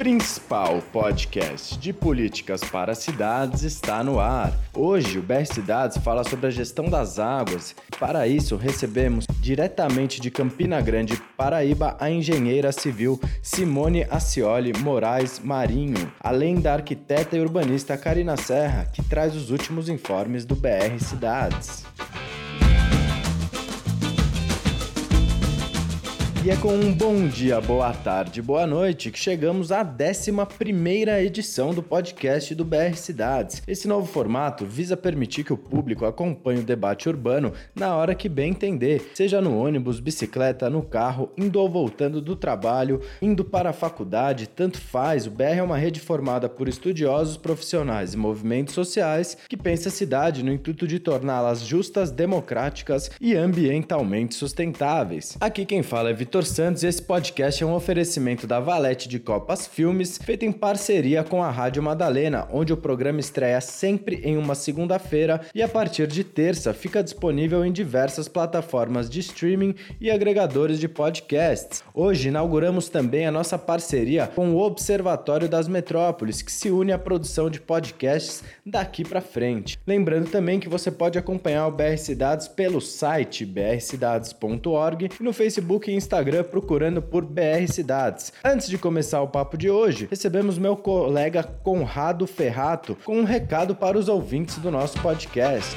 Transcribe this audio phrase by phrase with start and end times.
[0.00, 4.50] principal podcast de políticas para cidades está no ar.
[4.74, 7.76] Hoje o BR Cidades fala sobre a gestão das águas.
[7.98, 16.10] Para isso, recebemos diretamente de Campina Grande, Paraíba, a engenheira civil Simone Acioli Moraes Marinho,
[16.18, 21.84] além da arquiteta e urbanista Karina Serra, que traz os últimos informes do BR Cidades.
[26.42, 30.30] E é com um bom dia, boa tarde, boa noite que chegamos à 11
[31.22, 33.62] edição do podcast do BR Cidades.
[33.68, 38.26] Esse novo formato visa permitir que o público acompanhe o debate urbano na hora que
[38.26, 43.68] bem entender, seja no ônibus, bicicleta, no carro, indo ou voltando do trabalho, indo para
[43.68, 45.26] a faculdade, tanto faz.
[45.26, 49.92] O BR é uma rede formada por estudiosos, profissionais e movimentos sociais que pensa a
[49.92, 55.36] cidade no intuito de torná-las justas, democráticas e ambientalmente sustentáveis.
[55.38, 59.08] Aqui quem fala é Vitor Vitor Santos e esse podcast é um oferecimento da Valete
[59.08, 64.20] de Copas Filmes, feito em parceria com a Rádio Madalena, onde o programa estreia sempre
[64.22, 69.74] em uma segunda-feira e a partir de terça fica disponível em diversas plataformas de streaming
[70.00, 71.82] e agregadores de podcasts.
[71.92, 76.98] Hoje inauguramos também a nossa parceria com o Observatório das Metrópoles, que se une à
[76.98, 79.76] produção de podcasts daqui para frente.
[79.84, 85.90] Lembrando também que você pode acompanhar o BR Cidades pelo site brcidades.org e no Facebook
[85.90, 88.32] e Instagram Instagram procurando por BR Cidades.
[88.44, 93.74] Antes de começar o papo de hoje, recebemos meu colega Conrado Ferrato com um recado
[93.74, 95.74] para os ouvintes do nosso podcast.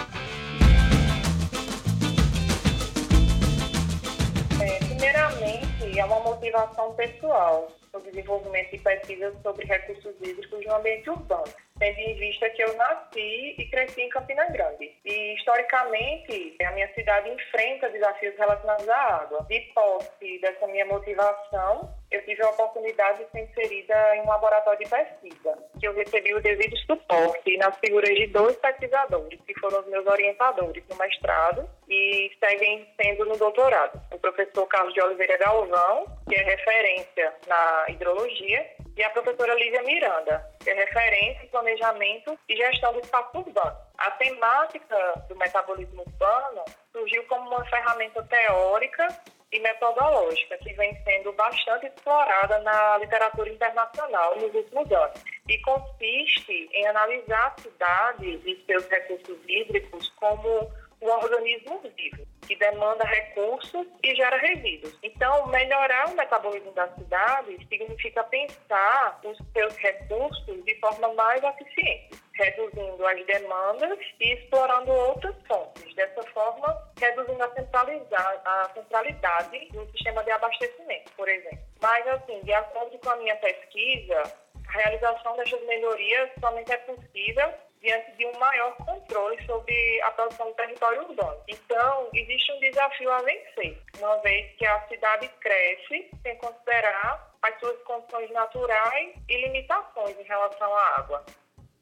[5.99, 11.45] É uma motivação pessoal o desenvolvimento de pesquisas sobre recursos hídricos no ambiente urbano,
[11.79, 14.91] tendo em vista que eu nasci e cresci em Campina Grande.
[15.05, 19.45] E, historicamente, a minha cidade enfrenta desafios relacionados à água.
[19.49, 24.79] De posse dessa minha motivação, eu tive a oportunidade de ser inserida em um laboratório
[24.79, 29.81] de pesquisa, que eu recebi o devido suporte nas figuras de dois pesquisadores, que foram
[29.81, 34.01] os meus orientadores no mestrado e seguem sendo no doutorado.
[34.13, 38.67] O professor Carlos de Oliveira Galvão, que é referência na hidrologia,
[38.97, 43.77] e a professora Lívia Miranda, que é referência em planejamento e gestão do espaço urbano.
[43.97, 49.09] A temática do metabolismo urbano surgiu como uma ferramenta teórica
[49.53, 56.71] e metodológica que vem sendo bastante explorada na literatura internacional nos últimos anos e consiste
[56.73, 60.71] em analisar a cidade e seus recursos hídricos como
[61.03, 64.97] um organismo vivo que demanda recursos e gera resíduos.
[65.03, 72.22] Então, melhorar o metabolismo da cidade significa pensar os seus recursos de forma mais eficiente,
[72.35, 75.95] reduzindo as demandas e explorando outras fontes.
[75.95, 81.59] Dessa forma, reduzindo a, a centralidade do sistema de abastecimento, por exemplo.
[81.81, 84.23] Mas, assim, de acordo com a minha pesquisa,
[84.69, 87.53] a realização dessas melhorias somente é possível
[87.83, 91.43] diante de um maior controle sobre a produção do território urbano.
[91.49, 97.59] Então, existe um desafio a vencer, uma vez que a cidade cresce sem considerar as
[97.59, 101.25] suas condições naturais e limitações em relação à água.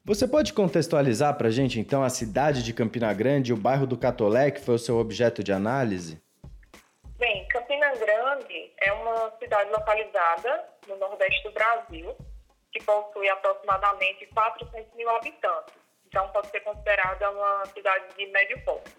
[0.03, 3.85] Você pode contextualizar para a gente, então, a cidade de Campina Grande e o bairro
[3.85, 6.19] do Catolé, que foi o seu objeto de análise?
[7.19, 12.17] Bem, Campina Grande é uma cidade localizada no nordeste do Brasil,
[12.71, 15.75] que possui aproximadamente 400 mil habitantes.
[16.07, 18.97] Então, pode ser considerada uma cidade de médio porte.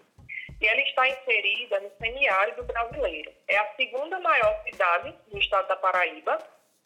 [0.61, 3.29] E ela está inserida no semiárido brasileiro.
[3.49, 6.37] É a segunda maior cidade do estado da Paraíba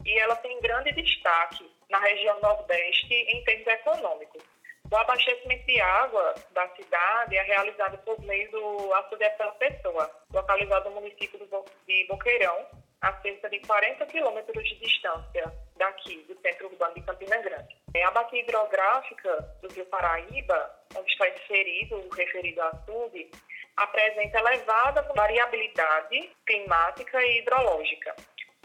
[0.04, 4.42] e ela tem grande destaque na região Nordeste em termos econômicos.
[4.90, 10.88] O abastecimento de água da cidade é realizado por meio do açude da Pessoa, localizado
[10.88, 11.38] no município
[11.86, 12.66] de Boqueirão,
[13.02, 17.76] a cerca de 40 quilômetros de distância daqui, do centro urbano de Campina Grande.
[18.02, 23.30] A bacia hidrográfica do Rio Paraíba, onde está inserido o referido açude,
[23.76, 28.16] apresenta elevada variabilidade climática e hidrológica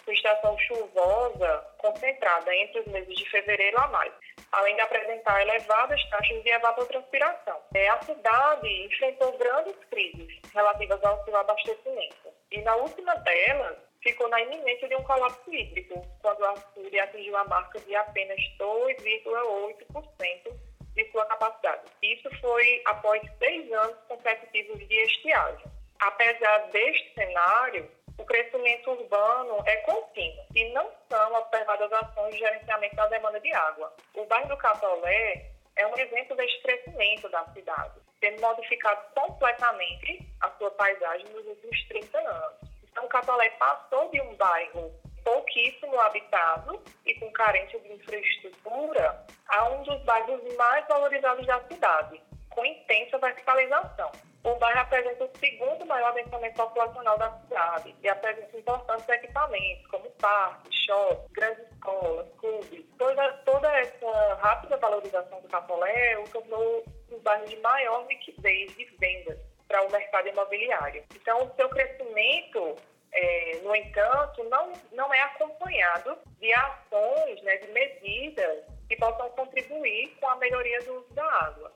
[0.04, 4.14] sua estação chuvosa concentrada entre os meses de fevereiro a maio,
[4.52, 7.62] além de apresentar elevadas taxas de evapotranspiração.
[7.74, 14.28] É, a cidade enfrentou grandes crises relativas ao seu abastecimento e na última delas ficou
[14.30, 20.54] na iminência de um colapso hídrico, quando a Síria atingiu a marca de apenas 2,8%
[20.94, 21.82] de sua capacidade.
[22.02, 25.66] Isso foi após seis anos consecutivos de estiagem.
[26.00, 32.96] Apesar deste cenário, o crescimento urbano é contínuo e não são observadas ações de gerenciamento
[32.96, 33.94] da demanda de água.
[34.14, 40.50] O bairro do Catolé é um exemplo deste crescimento da cidade, tendo modificado completamente a
[40.52, 42.58] sua paisagem nos últimos 30 anos.
[42.92, 44.94] Então, o Catolé passou de um bairro
[45.24, 52.22] pouquíssimo habitado e com carência de infraestrutura a um dos bairros mais valorizados da cidade,
[52.50, 54.12] com intensa verticalização.
[54.44, 60.10] O bairro apresenta o segundo maior densamento populacional da cidade e apresenta importantes equipamentos, como
[60.12, 62.86] parques, shoppings, grandes escolas, clubes.
[62.98, 68.86] Toda, toda essa rápida valorização do Capolé o tornou um bairro de maior liquidez de
[69.00, 71.06] vendas para o mercado imobiliário.
[71.16, 72.76] Então, o seu crescimento
[73.14, 80.10] é, no entanto, não, não é acompanhado de ações, né, de medidas que possam contribuir
[80.20, 81.72] com a melhoria do uso da água.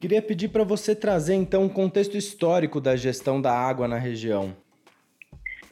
[0.00, 4.56] Queria pedir para você trazer então um contexto histórico da gestão da água na região.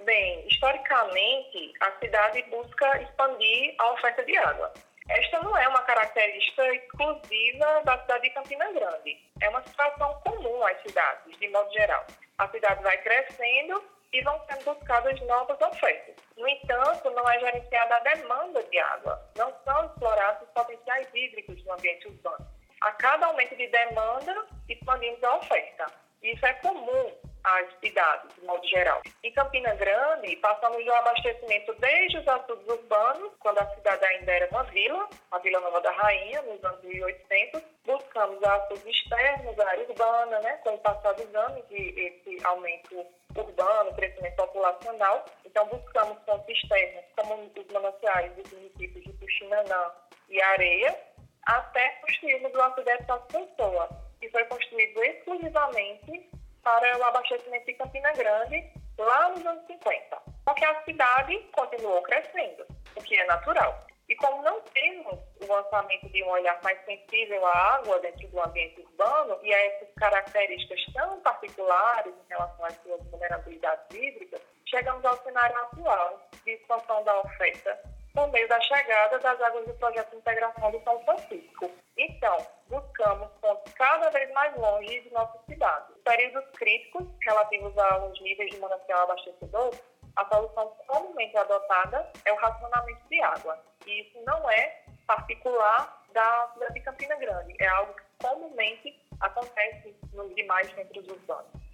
[0.05, 4.75] Bem, historicamente, a cidade busca expandir a oferta de água.
[5.08, 9.17] Esta não é uma característica exclusiva da cidade de Campina Grande.
[9.40, 12.05] É uma situação comum às cidades, de modo geral.
[12.38, 13.81] A cidade vai crescendo
[14.12, 16.17] e vão sendo buscadas novas ofertas.
[16.37, 19.25] No entanto, não é gerenciada a demanda de água.
[19.37, 25.23] Não são explorados os potenciais hídricos no ambiente urbano a cada aumento de demanda, expandimos
[25.25, 25.87] a oferta.
[26.23, 27.12] Isso é comum
[27.44, 29.00] às cidades, de modo geral.
[29.23, 34.49] Em Campina Grande, passamos do abastecimento desde os açudes urbanos, quando a cidade ainda era
[34.50, 37.62] uma vila, a Vila Nova da Rainha, nos anos 1800.
[37.84, 43.06] Buscamos açudes externos, a área urbana, né, com o passar dos anos e esse aumento
[43.37, 45.25] urbano, crescimento populacional.
[45.44, 49.92] Então, buscamos fontes externas, como os mananciais dos municípios de Puxinanã
[50.28, 50.99] e Areia,
[51.47, 53.88] até construirmos o Acidente da Pessoa,
[54.21, 56.31] que foi construído exclusivamente
[56.62, 60.23] para o abastecimento de Campina Grande lá nos anos 50.
[60.45, 63.87] Porque a cidade continuou crescendo, o que é natural.
[64.09, 68.41] E como não temos o lançamento de um olhar mais sensível à água dentro do
[68.41, 75.05] ambiente urbano e a essas características tão particulares em relação às suas vulnerabilidades hídricas, chegamos
[75.05, 80.11] ao cenário atual de expansão da oferta por meio da chegada das águas do projeto
[80.11, 81.70] de integração do São Francisco.
[81.99, 85.92] Então, buscamos pontos cada vez mais longe de nossa cidade.
[86.02, 89.70] Períodos críticos relativos aos níveis de manancial abastecedor,
[90.16, 93.62] a solução comumente adotada é o racionamento de água.
[93.87, 99.94] E isso não é particular da cidade de Campina Grande, é algo que comumente acontece
[100.14, 101.65] nos demais centros urbanos.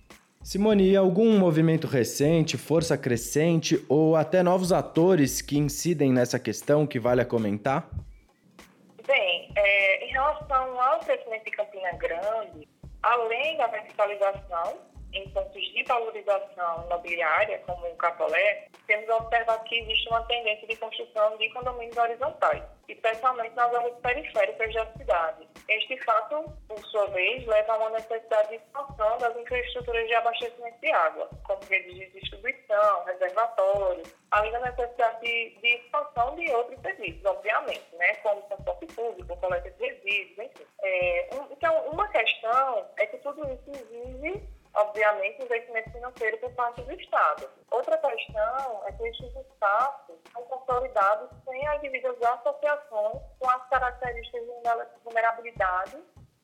[0.42, 6.99] Simone, algum movimento recente, força crescente ou até novos atores que incidem nessa questão que
[6.99, 7.88] vale a comentar?
[9.06, 12.68] Bem, é, em relação ao crescimento de Campina Grande,
[13.02, 14.78] além da verticalização
[15.12, 20.76] em pontos de valorização imobiliária, como o Capolé, temos observado que existe uma tendência de
[20.76, 25.49] construção de condomínios horizontais, especialmente nas áreas periféricas da cidade.
[25.69, 30.81] Este fato, por sua vez, leva a uma necessidade de expansão das infraestruturas de abastecimento
[30.81, 36.81] de água, como redes de distribuição, reservatórios, além da necessidade de, de expansão de outros
[36.81, 40.66] serviços, obviamente, né, como transporte público, coleta de resíduos, enfim.
[40.83, 44.42] É, um, então, uma questão é que tudo isso exige,
[44.75, 47.49] obviamente, investimento financeiro por parte do Estado.
[47.71, 54.43] Outra questão é que esses espaços são consolidados sem as devidas associações com as características
[54.43, 56.02] de vulnerabilidade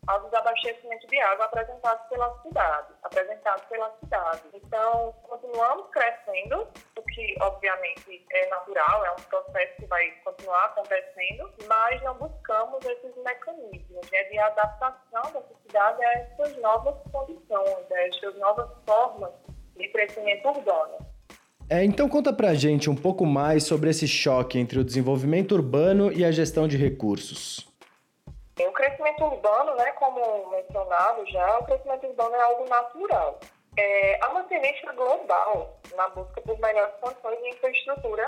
[0.08, 4.42] ao desabastecimento de água apresentado pela cidade, apresentado pela cidade.
[4.54, 11.52] Então, continuamos crescendo, o que obviamente é natural, é um processo que vai continuar acontecendo,
[11.66, 18.06] mas não buscamos esses mecanismos né, de adaptação da cidade a essas novas condições, a
[18.06, 19.30] essas novas formas
[19.76, 20.96] de crescimento urbano.
[21.68, 26.10] É, então conta pra gente um pouco mais sobre esse choque entre o desenvolvimento urbano
[26.10, 27.67] e a gestão de recursos.
[28.66, 33.38] O crescimento urbano, né, como mencionado já, o crescimento urbano é algo natural.
[33.76, 38.24] É, há uma tendência global na busca por melhores condições de infraestrutura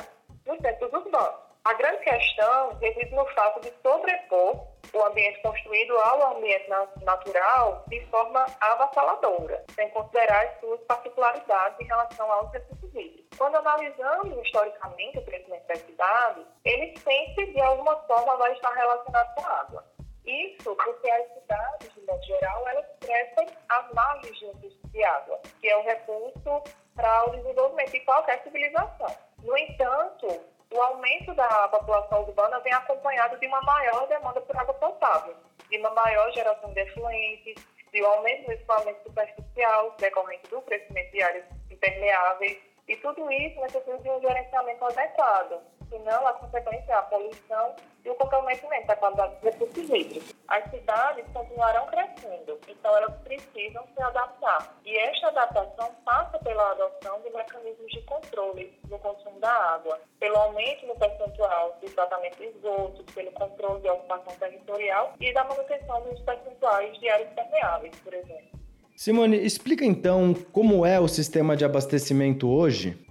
[0.46, 1.40] nos centros urbanos.
[1.64, 6.68] A grande questão reside no fato de sobrepor o ambiente construído ao ambiente
[7.02, 13.38] natural de forma avassaladora, sem considerar as suas particularidades em relação aos recursos hídricos.
[13.38, 19.34] Quando analisamos historicamente o crescimento das cidades, ele sempre, de alguma forma, vai estar relacionado
[19.34, 19.84] com a água.
[20.24, 24.38] Isso porque as cidades, de modo geral, elas crescem às margens
[24.84, 26.62] de água, que é um recurso
[26.94, 29.14] para o desenvolvimento de qualquer civilização.
[29.42, 30.40] No entanto,
[30.72, 35.34] o aumento da população urbana vem acompanhado de uma maior demanda por água potável,
[35.68, 37.54] de uma maior geração de efluentes,
[37.92, 43.60] de um aumento do escoamento superficial decorrente do crescimento de áreas impermeáveis, e tudo isso
[43.60, 45.60] necessita de um gerenciamento adequado,
[45.90, 50.34] senão a consequência é a poluição e o comprometimento da qualidade dos recursos hídricos.
[50.48, 54.74] As cidades continuarão crescendo, então elas precisam se adaptar.
[54.86, 60.36] E esta adaptação passa pela adoção de mecanismos de controle no consumo da água, pelo
[60.36, 66.02] aumento no percentual de tratamento de esgoto, pelo controle de ocupação territorial e da manutenção
[66.02, 68.60] dos percentuais de áreas permeáveis, por exemplo.
[68.96, 73.09] Simone, explica então como é o sistema de abastecimento hoje?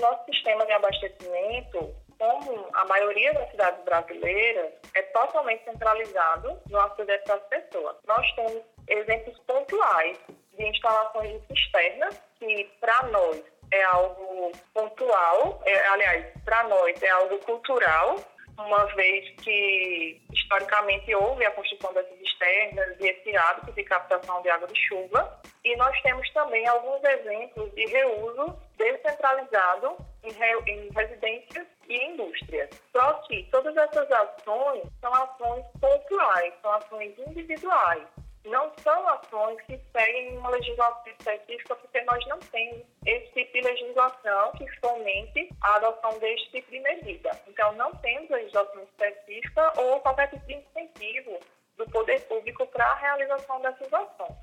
[0.00, 7.24] Nosso sistema de abastecimento como a maioria das cidades brasileiras é totalmente centralizado no acesso
[7.26, 7.96] das pessoas.
[8.06, 10.18] Nós temos exemplos pontuais
[10.56, 13.42] de instalações de cisternas, que para nós
[13.72, 18.16] é algo pontual, é, aliás, para nós é algo cultural,
[18.58, 24.50] uma vez que historicamente houve a construção dessas cisternas e esse hábito de captação de
[24.50, 25.39] água de chuva.
[25.64, 32.70] E nós temos também alguns exemplos de reuso descentralizado em, re, em residências e indústrias.
[32.92, 38.06] Só que todas essas ações são ações pontuais, são ações individuais
[38.44, 43.60] não são ações que seguem uma legislação específica, porque nós não temos esse tipo de
[43.60, 47.30] legislação que fomente a adoção deste tipo de medida.
[47.46, 51.38] Então, não temos legislação específica ou qualquer tipo de incentivo
[51.76, 54.36] do poder público para a realização dessas ações.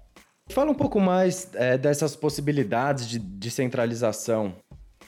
[0.50, 4.56] Fala um pouco mais é, dessas possibilidades de descentralização.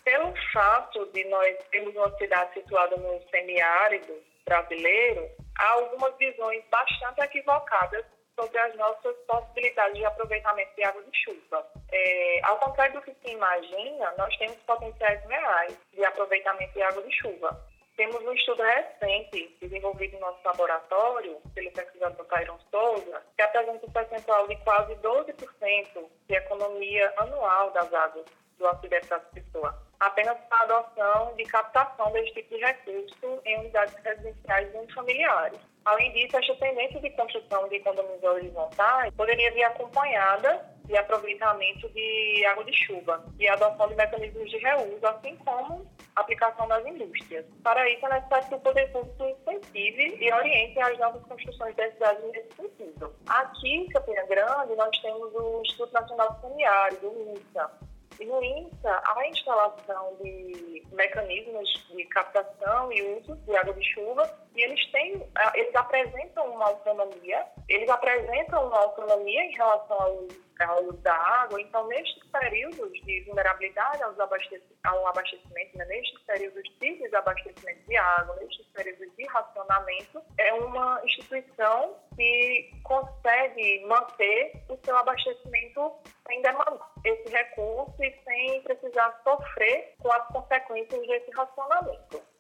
[0.03, 4.13] Pelo fato de nós termos uma cidade situada no semiárido
[4.45, 5.27] brasileiro,
[5.57, 8.05] há algumas visões bastante equivocadas
[8.39, 11.67] sobre as nossas possibilidades de aproveitamento de água de chuva.
[11.91, 17.01] É, ao contrário do que se imagina, nós temos potenciais reais de aproveitamento de água
[17.03, 17.65] de chuva.
[17.99, 23.91] Temos um estudo recente desenvolvido no nosso laboratório, pelo pesquisador Cairon Souza, que apresenta um
[23.91, 28.23] percentual de quase 12% de economia anual das águas
[28.57, 33.59] do auxílio da pessoa, apenas para a adoção de captação desse tipo de recurso em
[33.59, 35.59] unidades residenciais unifamiliares.
[35.83, 42.45] Além disso, esta tendência de construção de condomínios horizontais poderia vir acompanhada de aproveitamento de
[42.45, 45.85] água de chuva e adoção de mecanismos de reuso, assim como
[46.19, 47.45] aplicação nas indústrias.
[47.63, 51.93] Para isso, é necessário que o poder público incentive e oriente as novas construções das
[51.93, 53.13] cidades nesse sentido.
[53.27, 57.71] Aqui em Campina Grande, nós temos o Instituto Nacional do Semiárido, o INSA,
[58.19, 64.29] e no INSA, a instalação de mecanismos de captação e uso de água de chuva
[64.59, 65.13] e eles têm,
[65.53, 70.27] eles apresentam uma autonomia, eles apresentam uma autonomia em relação ao,
[70.67, 71.61] ao uso da água.
[71.61, 77.95] Então, nestes períodos de vulnerabilidade ao abastecimento, ao abastecimento né, nestes períodos de desabastecimento de
[77.95, 85.93] água, nestes períodos de racionamento, é uma instituição que consegue manter o seu abastecimento
[86.27, 92.38] sem demandar esse recurso e sem precisar sofrer com as consequências desse racionamento.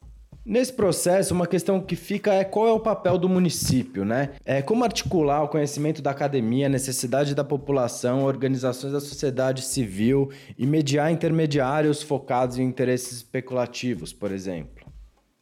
[0.49, 4.33] Nesse processo, uma questão que fica é qual é o papel do município, né?
[4.43, 10.31] É como articular o conhecimento da academia, a necessidade da população, organizações da sociedade civil
[10.57, 14.87] e mediar intermediários focados em interesses especulativos, por exemplo.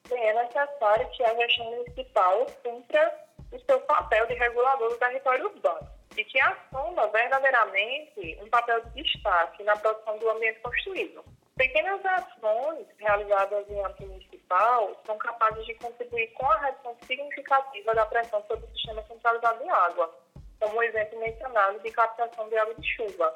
[0.09, 3.13] Sim, é necessário que a gestão municipal cumpra
[3.53, 5.87] o seu papel de regulador do território urbano
[6.17, 11.23] e que assuma verdadeiramente um papel de destaque na produção do ambiente construído.
[11.57, 18.05] Pequenas ações realizadas em âmbito municipal são capazes de contribuir com a redução significativa da
[18.05, 20.15] pressão sobre o sistema centralizado de água,
[20.59, 23.35] como o exemplo mencionado de captação de água de chuva.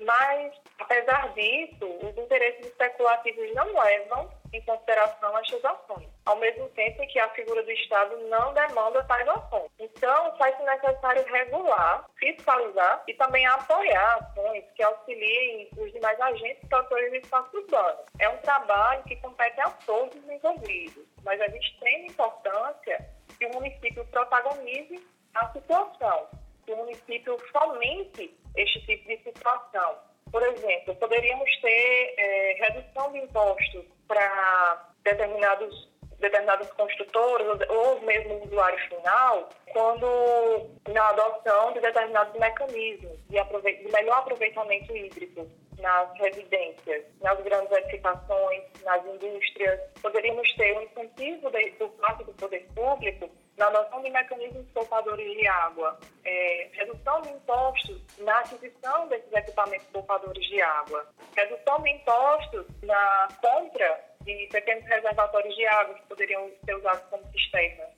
[0.00, 7.02] Mas, apesar disso, os interesses especulativos não levam em consideração estas ações, ao mesmo tempo
[7.02, 9.70] em que a figura do Estado não demanda tais ações.
[9.78, 17.10] Então, faz-se necessário regular, fiscalizar e também apoiar ações que auxiliem os demais agentes produtores
[17.10, 17.98] do espaço urbano.
[18.18, 23.46] É um trabalho que compete a todos os envolvidos, mas é de extrema importância que
[23.46, 26.28] o município protagonize a situação,
[26.64, 29.98] que o município fomente este tipo de situação.
[30.30, 35.88] Por exemplo, poderíamos ter é, redução de impostos para determinados
[36.18, 43.38] determinados construtores ou mesmo usuário final, quando na adoção de determinados mecanismos de,
[43.84, 45.48] de melhor aproveitamento hídrico
[45.80, 49.80] nas residências, nas grandes edificações, nas indústrias.
[50.02, 55.36] Poderíamos ter um incentivo de, do parte do poder público na adoção de mecanismos poupadores
[55.36, 61.06] de água, é, redução de impostos na aquisição desses equipamentos poupadores de água,
[61.36, 67.30] redução de impostos na compra de pequenos reservatórios de água que poderiam ser usados como
[67.32, 67.88] cisternas.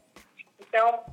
[0.61, 1.05] Então,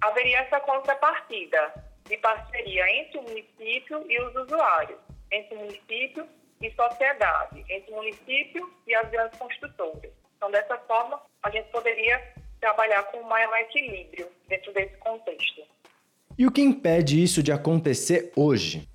[0.00, 1.74] haveria essa contrapartida
[2.04, 4.98] de parceria entre o município e os usuários,
[5.30, 6.28] entre o município
[6.62, 10.12] e sociedade, entre o município e as grandes construtoras.
[10.36, 15.62] Então, dessa forma, a gente poderia trabalhar com maior equilíbrio dentro desse contexto.
[16.38, 18.86] E o que impede isso de acontecer hoje?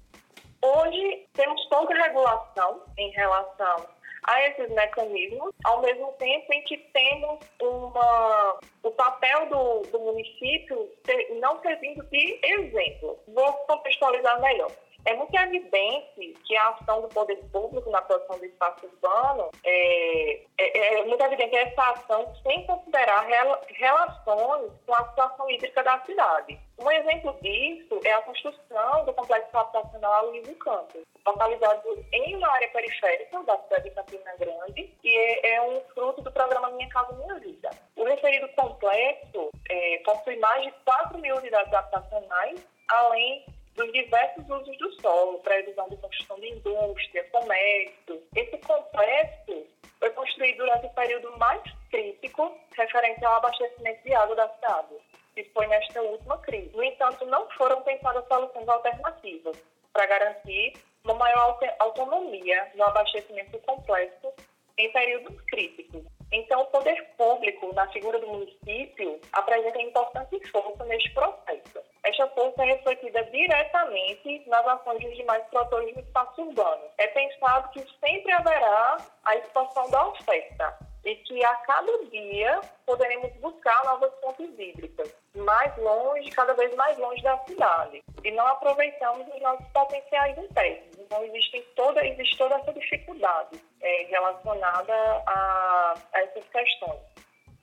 [0.62, 3.88] Hoje temos pouca regulação em relação
[4.28, 10.88] a esses mecanismos, ao mesmo tempo em que temos uma, o papel do, do município
[11.04, 13.18] ter, não servindo de exemplo.
[13.28, 14.72] Vou contextualizar melhor.
[15.06, 20.42] É muito evidente que a ação do poder público na produção do espaço urbano é,
[20.58, 26.00] é, é muito evidente essa ação sem considerar rel, relações com a situação hídrica da
[26.06, 26.60] cidade.
[26.80, 32.70] Um exemplo disso é a construção do complexo habitacional Luiz Campos, localizado em uma área
[32.70, 37.14] periférica da cidade de Campina Grande, e é, é um fruto do programa Minha Casa
[37.14, 37.70] Minha Vida.
[37.96, 44.78] O referido complexo é, possui mais de 4 mil unidades habitacionais, além dos diversos usos
[44.78, 48.22] do solo, previsão de construção de indústria, comércio.
[48.36, 49.68] Esse complexo
[50.00, 54.96] foi construído durante o período mais crítico referente ao abastecimento de água da cidade,
[55.34, 56.76] que foi nesta última crise.
[56.76, 59.58] No entanto, não foram pensadas soluções alternativas
[59.94, 64.34] para garantir uma maior autonomia no abastecimento do complexo
[64.78, 66.04] em períodos críticos.
[66.32, 71.82] Então, o poder público, na figura do município, apresenta importante força neste processo.
[72.04, 76.84] Esta força é refletida diretamente nas ações dos demais produtores do espaço urbano.
[76.98, 83.32] É pensado que sempre haverá a expansão da oferta e que a cada dia poderemos
[83.38, 89.28] buscar novas fontes hídricas, mais longe, cada vez mais longe da cidade, e não aproveitamos
[89.34, 90.98] os nossos potenciais internos.
[91.00, 94.94] Então, existe toda, existe toda essa dificuldade é, relacionada
[95.26, 97.00] a, a essas questões.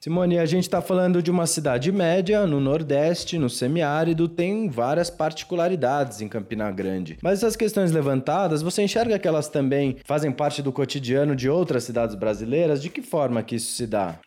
[0.00, 5.10] Simone, a gente está falando de uma cidade média, no Nordeste, no semiárido, tem várias
[5.10, 7.18] particularidades em Campina Grande.
[7.20, 11.82] Mas essas questões levantadas, você enxerga que elas também fazem parte do cotidiano de outras
[11.82, 12.80] cidades brasileiras?
[12.80, 14.20] De que forma que isso se dá?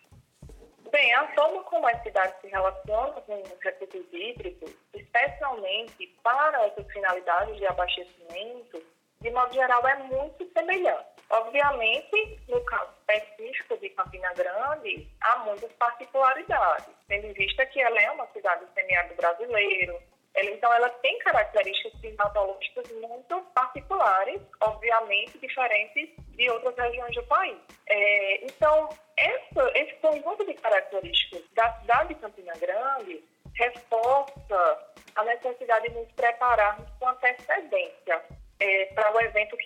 [0.91, 6.85] Bem, a forma como as cidades se relacionam com os recursos hídricos, especialmente para essas
[6.91, 8.83] finalidades de abastecimento,
[9.19, 11.09] de modo geral, é muito semelhante.
[11.31, 17.99] Obviamente, no caso específico de Campina Grande, há muitas particularidades, tendo em vista que ela
[17.99, 19.99] é uma cidade semiárido brasileiro,
[20.33, 27.57] ela, então ela tem características climatológicas muito particulares, obviamente diferentes de outras regiões do país.
[27.87, 33.23] É, então, essa, esse conjunto de características da cidade de Campina Grande
[33.55, 38.23] reforça a necessidade de nos prepararmos com antecedência
[38.61, 39.57] é, para o evento,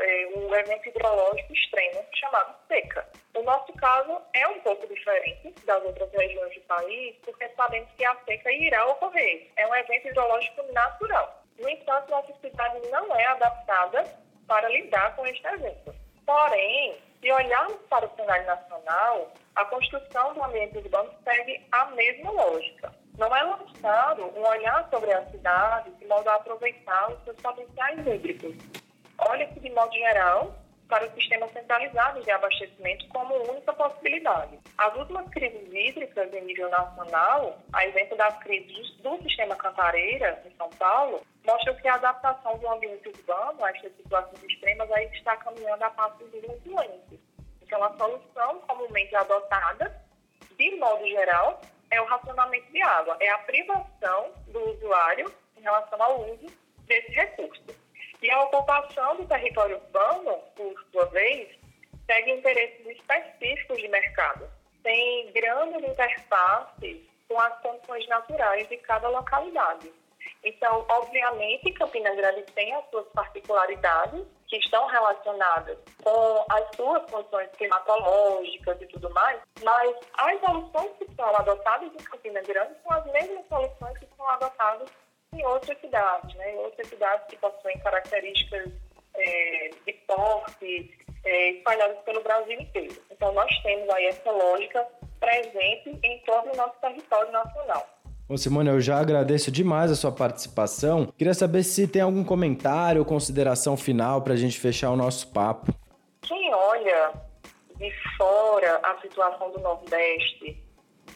[0.00, 3.08] é, o evento hidrológico extremo chamado seca.
[3.34, 8.04] O nosso caso é um pouco diferente das outras regiões do país, porque sabemos que
[8.04, 9.50] a seca irá ocorrer.
[9.56, 11.42] É um evento hidrológico natural.
[11.58, 14.04] No entanto, nossa cidade não é adaptada
[14.46, 15.94] para lidar com este evento.
[16.26, 22.30] Porém, se olharmos para o cenário nacional, a construção do ambiente urbano segue a mesma
[22.30, 27.36] lógica não é lançado um olhar sobre a cidade de modo a aproveitar os seus
[27.36, 28.56] potenciais hídricos.
[29.18, 30.54] Olha que, de modo geral,
[30.94, 34.56] para o sistema centralizado de abastecimento como única possibilidade.
[34.78, 40.54] As últimas crises hídricas em nível nacional, a exemplo das crises do sistema Cantareira, em
[40.56, 45.36] São Paulo, mostram que a adaptação do ambiente urbano a estas situações extremas aí está
[45.38, 47.18] caminhando a passos lentos.
[47.60, 50.00] Então, a solução comumente adotada,
[50.56, 56.00] de modo geral, é o racionamento de água, é a privação do usuário em relação
[56.00, 56.46] ao uso
[56.86, 57.83] desse recurso.
[58.24, 61.46] E a ocupação do território urbano, por sua vez,
[62.06, 64.48] segue interesses específicos de mercado,
[64.82, 69.92] tem grandes interfaces com as condições naturais de cada localidade.
[70.42, 77.50] Então, obviamente, Campina Grande tem as suas particularidades que estão relacionadas com as suas condições
[77.58, 83.04] climatológicas e tudo mais, mas as soluções que são adotadas em Campina Grande são as
[83.12, 84.88] mesmas soluções que são adotadas
[85.34, 86.54] em outras cidades, né?
[86.54, 88.72] Em outras cidades que possuem características
[89.14, 90.90] é, de porte
[91.24, 92.96] é, espalhadas pelo Brasil inteiro.
[93.10, 94.86] Então, nós temos aí essa lógica
[95.20, 97.86] presente em todo o nosso território nacional.
[98.26, 101.06] Bom, Simone, eu já agradeço demais a sua participação.
[101.18, 105.28] Queria saber se tem algum comentário ou consideração final para a gente fechar o nosso
[105.28, 105.72] papo.
[106.22, 107.12] Quem olha
[107.76, 110.63] de fora a situação do Nordeste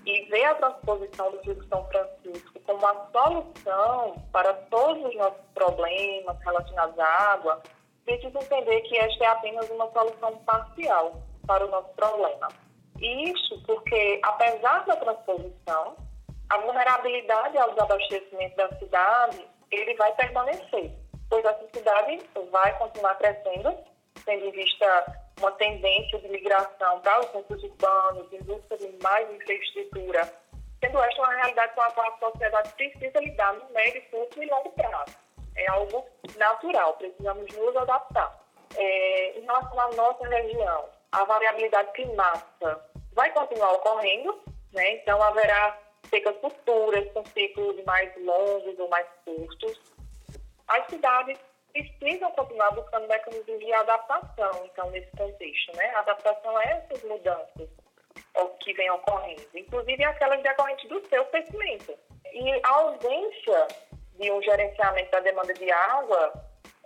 [0.09, 5.45] e vê a transposição do Rio São Francisco como uma solução para todos os nossos
[5.53, 7.63] problemas relacionados à água,
[8.07, 12.49] precisa entender que esta é apenas uma solução parcial para o nosso problema.
[12.99, 15.97] Isso porque, apesar da transposição,
[16.49, 20.91] a vulnerabilidade ao desabastecimento da cidade, ele vai permanecer,
[21.29, 22.19] pois essa cidade
[22.51, 23.77] vai continuar crescendo,
[24.25, 30.33] tendo em vista uma tendência de migração para os centros urbanos, busca de mais infraestrutura,
[30.81, 34.47] sendo esta uma realidade com a qual a sociedade precisa lidar no médio, curto e
[34.47, 35.17] longo prazo.
[35.57, 38.39] É algo natural, precisamos nos adaptar.
[38.77, 44.39] É, em relação à nossa região, a variabilidade climática vai continuar ocorrendo,
[44.73, 44.93] né?
[44.95, 45.77] então haverá
[46.09, 49.81] secas futuras, com ciclos mais longos ou mais curtos.
[50.69, 51.39] As cidades
[51.83, 55.87] precisam continuar buscando mecanismos de adaptação, então, nesse contexto, né?
[55.95, 57.69] A adaptação a essas mudanças
[58.61, 61.95] que vêm ocorrendo, inclusive aquelas decorrentes do seu crescimento.
[62.33, 63.67] E a ausência
[64.19, 66.33] de um gerenciamento da demanda de água,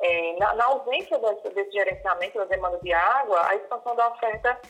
[0.01, 4.61] é, na, na, ausência desse, desse gerenciamento da demanda de água, a expansão da oferta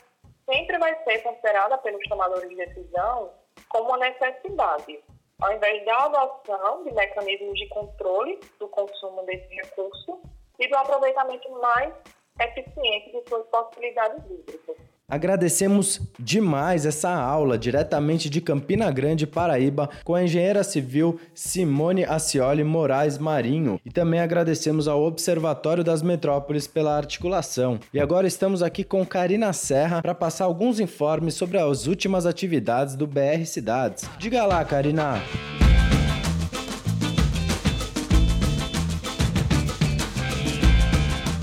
[0.48, 3.32] sempre vai ser considerada pelos tomadores de decisão
[3.68, 5.02] como uma necessidade,
[5.42, 10.20] ao invés da adoção de mecanismos de controle do consumo desse recurso
[10.58, 11.92] e do aproveitamento mais
[12.40, 14.91] eficiente de suas possibilidades hídricas.
[15.12, 22.64] Agradecemos demais essa aula diretamente de Campina Grande, Paraíba, com a engenheira civil Simone Acioli
[22.64, 23.78] Moraes Marinho.
[23.84, 27.78] E também agradecemos ao Observatório das Metrópoles pela articulação.
[27.92, 32.94] E agora estamos aqui com Karina Serra para passar alguns informes sobre as últimas atividades
[32.94, 34.08] do BR Cidades.
[34.18, 35.20] Diga lá, Karina.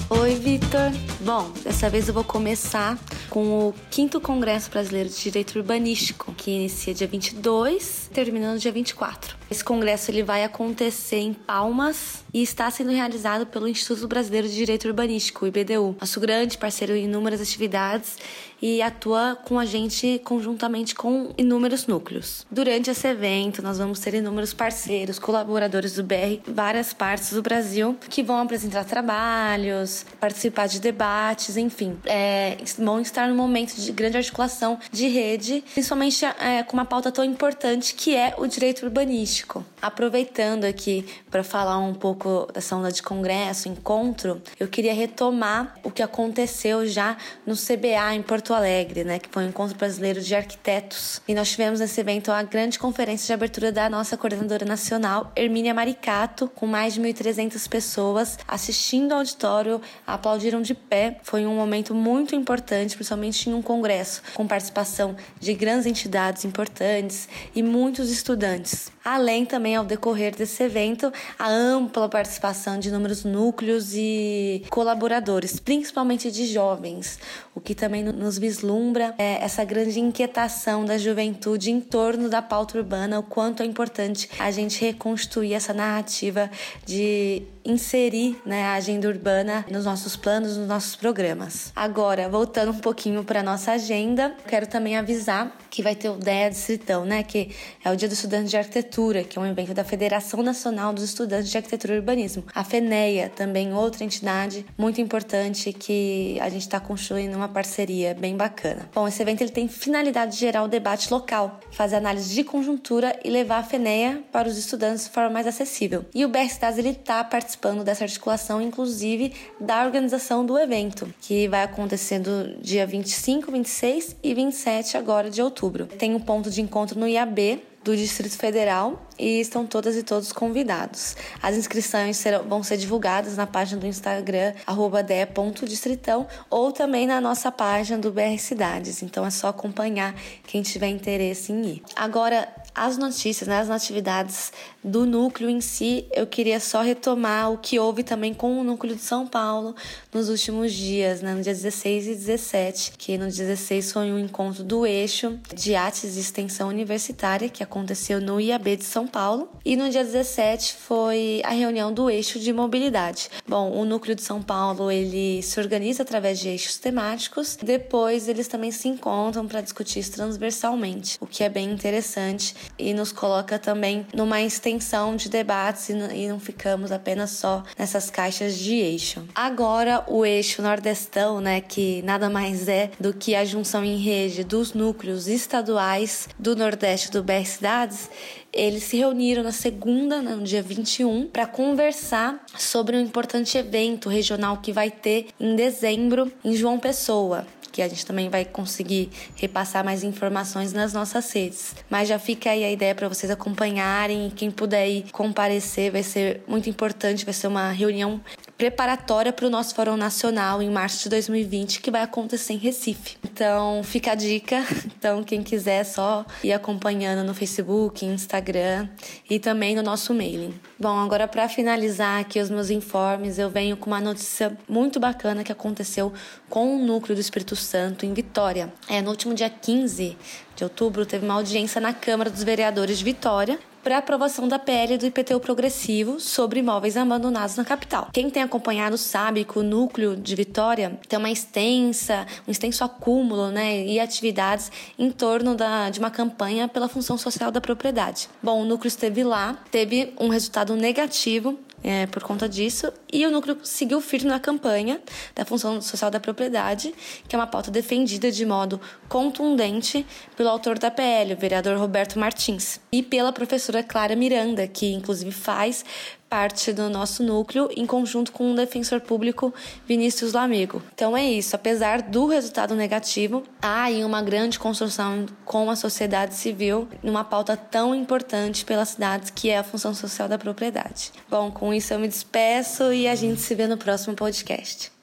[0.09, 0.91] Oi, Vitor.
[1.21, 2.97] Bom, dessa vez eu vou começar
[3.29, 9.35] com o 5 Congresso Brasileiro de Direito Urbanístico, que inicia dia 22, terminando dia 24.
[9.51, 14.55] Esse congresso ele vai acontecer em Palmas e está sendo realizado pelo Instituto Brasileiro de
[14.55, 18.17] Direito Urbanístico, IBDU, nosso grande parceiro em inúmeras atividades
[18.61, 22.45] e atua com a gente conjuntamente com inúmeros núcleos.
[22.51, 27.97] Durante esse evento, nós vamos ter inúmeros parceiros, colaboradores do BR, várias partes do Brasil,
[28.09, 31.08] que vão apresentar trabalhos, participar de debates,
[31.57, 36.85] enfim, é, vão estar no momento de grande articulação de rede, principalmente é, com uma
[36.85, 39.65] pauta tão importante que é o direito urbanístico.
[39.81, 45.91] Aproveitando aqui para falar um pouco dessa onda de congresso, encontro, eu queria retomar o
[45.91, 50.35] que aconteceu já no CBA em Porto Alegre, né, que foi o Encontro Brasileiro de
[50.35, 51.21] Arquitetos.
[51.27, 55.73] E nós tivemos nesse evento a grande conferência de abertura da nossa coordenadora nacional, Hermínia
[55.73, 60.98] Maricato, com mais de 1.300 pessoas assistindo ao auditório, aplaudiram de pé.
[61.23, 67.27] Foi um momento muito importante, principalmente em um congresso com participação de grandes entidades importantes
[67.55, 68.91] e muitos estudantes.
[69.03, 76.29] Além também, ao decorrer desse evento, a ampla participação de inúmeros núcleos e colaboradores, principalmente
[76.31, 77.17] de jovens,
[77.55, 82.77] o que também nos vislumbra é essa grande inquietação da juventude em torno da pauta
[82.77, 86.49] urbana, o quanto é importante a gente reconstruir essa narrativa
[86.85, 91.71] de inserir né, a agenda urbana nos nossos planos, nos nossos programas.
[91.75, 96.49] Agora, voltando um pouquinho para nossa agenda, quero também avisar que vai ter o DEA
[96.49, 97.51] Distritão, né, que
[97.83, 101.03] é o Dia do Estudante de Arquitetura, que é um evento da Federação Nacional dos
[101.03, 102.43] Estudantes de Arquitetura e Urbanismo.
[102.53, 108.35] A FENEA, também outra entidade muito importante que a gente está construindo uma parceria bem
[108.35, 108.89] bacana.
[108.93, 113.17] Bom, esse evento ele tem finalidade de gerar o debate local, fazer análise de conjuntura
[113.23, 116.05] e levar a FENEA para os estudantes de forma mais acessível.
[116.15, 121.63] E o BRSTAS ele está participando dessa articulação, inclusive da organização do evento, que vai
[121.63, 125.85] acontecer do dia 25, 26 e 27 agora de outubro.
[125.85, 130.31] Tem um ponto de encontro no IAB, do Distrito Federal e estão todas e todos
[130.31, 131.15] convidados.
[131.41, 137.51] As inscrições serão, vão ser divulgadas na página do Instagram @de.distritão ou também na nossa
[137.51, 139.01] página do BR Cidades.
[139.01, 140.13] Então é só acompanhar
[140.45, 141.83] quem tiver interesse em ir.
[141.95, 144.51] Agora, as notícias, né, as atividades
[144.83, 148.95] do núcleo em si, eu queria só retomar o que houve também com o núcleo
[148.95, 149.75] de São Paulo
[150.13, 154.63] nos últimos dias, né, no dia 16 e 17, que no 16 foi um encontro
[154.63, 159.75] do eixo de artes e extensão universitária que aconteceu no IAB de São Paulo, e
[159.75, 163.29] no dia 17 foi a reunião do eixo de mobilidade.
[163.47, 168.47] Bom, o núcleo de São Paulo, ele se organiza através de eixos temáticos, depois eles
[168.47, 174.07] também se encontram para discutir transversalmente, o que é bem interessante e nos coloca também
[174.13, 174.68] numa extensão
[175.15, 179.23] de debates e não ficamos apenas só nessas caixas de eixo.
[179.33, 184.43] Agora, o eixo nordestão, né, que nada mais é do que a junção em rede
[184.43, 188.09] dos núcleos estaduais do Nordeste do BR Cidades,
[188.51, 194.57] eles se reuniram na segunda, no dia 21, para conversar sobre um importante evento regional
[194.57, 199.83] que vai ter em dezembro em João Pessoa que a gente também vai conseguir repassar
[199.83, 201.75] mais informações nas nossas redes.
[201.89, 206.41] Mas já fica aí a ideia para vocês acompanharem quem puder ir comparecer vai ser
[206.47, 208.21] muito importante, vai ser uma reunião
[208.59, 213.17] preparatória para o nosso Fórum Nacional em março de 2020, que vai acontecer em Recife.
[213.23, 214.59] Então, fica a dica.
[214.99, 218.89] Então, quem quiser, é só ir acompanhando no Facebook, Instagram
[219.29, 220.53] e também no nosso mailing.
[220.77, 225.41] Bom, agora para finalizar aqui os meus informes, eu venho com uma notícia muito bacana
[225.41, 226.11] que aconteceu
[226.49, 228.73] com o núcleo do Espírito Santo em Vitória.
[228.89, 230.17] É, no último dia 15
[230.53, 234.97] de outubro, teve uma audiência na Câmara dos Vereadores de Vitória para aprovação da PL
[234.97, 238.09] do IPTU progressivo sobre imóveis abandonados na capital.
[238.13, 243.49] Quem tem acompanhado sabe que o núcleo de Vitória tem uma extensa, um extenso acúmulo,
[243.49, 248.29] né, e atividades em torno da, de uma campanha pela função social da propriedade.
[248.41, 252.91] Bom, o núcleo esteve lá, teve um resultado negativo é, por conta disso.
[253.11, 255.01] E o núcleo seguiu firme na campanha
[255.35, 256.93] da função social da propriedade,
[257.27, 262.19] que é uma pauta defendida de modo contundente pelo autor da PL, o vereador Roberto
[262.19, 265.83] Martins, e pela professora Clara Miranda, que inclusive faz
[266.29, 269.53] parte do nosso núcleo, em conjunto com o defensor público
[269.87, 270.81] Vinícius Lamego.
[270.93, 276.35] Então é isso, apesar do resultado negativo, há aí uma grande construção com a sociedade
[276.35, 281.11] civil numa pauta tão importante pelas cidades que é a função social da propriedade.
[281.29, 284.98] Bom, com isso eu me despeço e a gente se vê no próximo podcast.